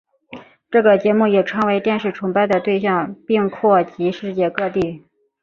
[0.71, 5.05] 这个节目也成为电视崇拜的对象并扩及世界各地。